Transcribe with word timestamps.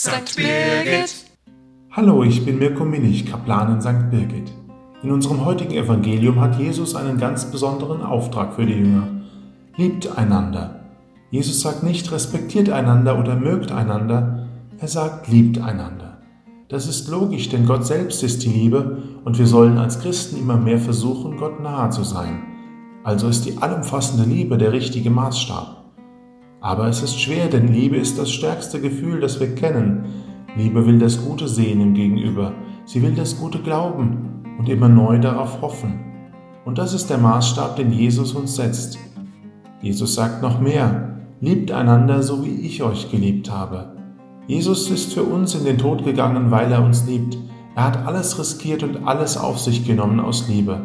St. 0.00 0.36
Birgit. 0.36 1.24
Hallo, 1.90 2.22
ich 2.22 2.44
bin 2.44 2.60
Mirko 2.60 2.84
Minich, 2.84 3.26
Kaplan 3.26 3.72
in 3.72 3.80
St. 3.80 4.08
Birgit. 4.12 4.52
In 5.02 5.10
unserem 5.10 5.44
heutigen 5.44 5.72
Evangelium 5.72 6.40
hat 6.40 6.56
Jesus 6.56 6.94
einen 6.94 7.18
ganz 7.18 7.50
besonderen 7.50 8.02
Auftrag 8.02 8.54
für 8.54 8.64
die 8.64 8.74
Jünger. 8.74 9.08
Liebt 9.76 10.16
einander. 10.16 10.84
Jesus 11.32 11.62
sagt 11.62 11.82
nicht 11.82 12.12
respektiert 12.12 12.70
einander 12.70 13.18
oder 13.18 13.34
mögt 13.34 13.72
einander, 13.72 14.46
er 14.78 14.86
sagt 14.86 15.26
liebt 15.26 15.60
einander. 15.60 16.18
Das 16.68 16.86
ist 16.86 17.08
logisch, 17.08 17.48
denn 17.48 17.66
Gott 17.66 17.84
selbst 17.84 18.22
ist 18.22 18.44
die 18.44 18.50
Liebe 18.50 19.02
und 19.24 19.36
wir 19.36 19.48
sollen 19.48 19.78
als 19.78 19.98
Christen 19.98 20.38
immer 20.38 20.58
mehr 20.58 20.78
versuchen, 20.78 21.38
Gott 21.38 21.60
nahe 21.60 21.90
zu 21.90 22.04
sein. 22.04 22.40
Also 23.02 23.26
ist 23.26 23.46
die 23.46 23.58
allumfassende 23.58 24.30
Liebe 24.32 24.58
der 24.58 24.70
richtige 24.70 25.10
Maßstab. 25.10 25.77
Aber 26.60 26.88
es 26.88 27.02
ist 27.02 27.20
schwer, 27.20 27.48
denn 27.48 27.68
Liebe 27.68 27.96
ist 27.96 28.18
das 28.18 28.30
stärkste 28.30 28.80
Gefühl, 28.80 29.20
das 29.20 29.38
wir 29.38 29.54
kennen. 29.54 30.04
Liebe 30.56 30.86
will 30.86 30.98
das 30.98 31.24
Gute 31.24 31.46
sehen 31.46 31.80
im 31.80 31.94
Gegenüber. 31.94 32.52
Sie 32.84 33.02
will 33.02 33.14
das 33.14 33.38
Gute 33.38 33.60
glauben 33.60 34.44
und 34.58 34.68
immer 34.68 34.88
neu 34.88 35.18
darauf 35.18 35.62
hoffen. 35.62 36.00
Und 36.64 36.78
das 36.78 36.94
ist 36.94 37.10
der 37.10 37.18
Maßstab, 37.18 37.76
den 37.76 37.92
Jesus 37.92 38.32
uns 38.32 38.56
setzt. 38.56 38.98
Jesus 39.80 40.14
sagt 40.14 40.42
noch 40.42 40.60
mehr, 40.60 41.20
liebt 41.40 41.70
einander 41.70 42.22
so 42.22 42.44
wie 42.44 42.66
ich 42.66 42.82
euch 42.82 43.10
geliebt 43.10 43.50
habe. 43.50 43.96
Jesus 44.48 44.90
ist 44.90 45.14
für 45.14 45.22
uns 45.22 45.54
in 45.54 45.64
den 45.64 45.78
Tod 45.78 46.04
gegangen, 46.04 46.50
weil 46.50 46.72
er 46.72 46.82
uns 46.82 47.06
liebt. 47.06 47.38
Er 47.76 47.84
hat 47.84 48.06
alles 48.06 48.38
riskiert 48.38 48.82
und 48.82 49.06
alles 49.06 49.36
auf 49.36 49.58
sich 49.58 49.86
genommen 49.86 50.18
aus 50.18 50.48
Liebe. 50.48 50.80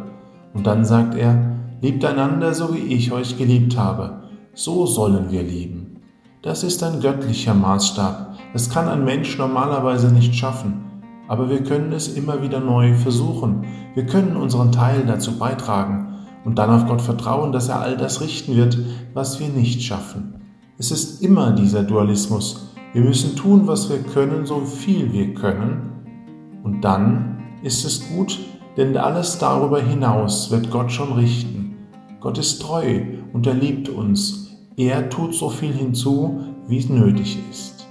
Und 0.53 0.67
dann 0.67 0.85
sagt 0.85 1.15
er, 1.15 1.55
liebt 1.81 2.05
einander 2.05 2.53
so 2.53 2.75
wie 2.75 2.93
ich 2.93 3.11
euch 3.11 3.37
geliebt 3.37 3.77
habe. 3.77 4.22
So 4.55 4.85
sollen 4.85 5.31
wir 5.31 5.41
lieben. 5.41 5.97
Das 6.43 6.63
ist 6.63 6.83
ein 6.83 6.99
göttlicher 6.99 7.55
Maßstab. 7.55 8.35
Das 8.53 8.69
kann 8.69 8.87
ein 8.87 9.03
Mensch 9.03 9.35
normalerweise 9.39 10.13
nicht 10.13 10.35
schaffen. 10.35 11.01
Aber 11.27 11.49
wir 11.49 11.63
können 11.63 11.91
es 11.91 12.09
immer 12.09 12.43
wieder 12.43 12.59
neu 12.59 12.93
versuchen. 12.93 13.65
Wir 13.95 14.05
können 14.05 14.37
unseren 14.37 14.71
Teil 14.71 15.05
dazu 15.07 15.39
beitragen 15.39 16.19
und 16.45 16.59
dann 16.59 16.69
auf 16.69 16.85
Gott 16.85 17.01
vertrauen, 17.01 17.51
dass 17.51 17.69
er 17.69 17.79
all 17.79 17.97
das 17.97 18.21
richten 18.21 18.55
wird, 18.55 18.77
was 19.15 19.39
wir 19.39 19.47
nicht 19.47 19.81
schaffen. 19.81 20.41
Es 20.77 20.91
ist 20.91 21.23
immer 21.23 21.53
dieser 21.53 21.81
Dualismus. 21.81 22.75
Wir 22.93 23.01
müssen 23.01 23.35
tun, 23.35 23.65
was 23.65 23.89
wir 23.89 24.03
können, 24.03 24.45
so 24.45 24.59
viel 24.59 25.11
wir 25.13 25.33
können. 25.33 26.61
Und 26.63 26.81
dann 26.81 27.39
ist 27.63 27.85
es 27.85 28.07
gut, 28.09 28.37
denn 28.77 28.95
alles 28.97 29.39
darüber 29.39 29.81
hinaus 29.81 30.51
wird 30.51 30.69
Gott 30.69 30.91
schon 30.91 31.13
richten. 31.13 31.75
Gott 32.19 32.37
ist 32.37 32.61
treu 32.61 33.22
und 33.33 33.45
er 33.45 33.55
liebt 33.55 33.89
uns 33.89 34.43
er 34.75 35.07
tut 35.09 35.35
so 35.35 35.49
viel 35.49 35.71
hinzu, 35.71 36.41
wie 36.67 36.79
es 36.79 36.89
nötig 36.89 37.37
ist. 37.51 37.87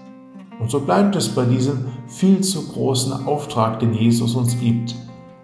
Und 0.59 0.71
so 0.71 0.81
bleibt 0.81 1.15
es 1.15 1.29
bei 1.29 1.45
diesem 1.45 1.87
viel 2.09 2.41
zu 2.41 2.67
großen 2.69 3.25
Auftrag, 3.27 3.79
den 3.79 3.95
Jesus 3.95 4.35
uns 4.35 4.59
gibt. 4.59 4.95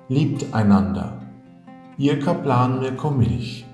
Liebt 0.09 0.53
einander. 0.53 1.23
Ihr 1.97 2.19
Kaplan 2.19 2.81
Mirko 2.81 3.11
Milch. 3.11 3.67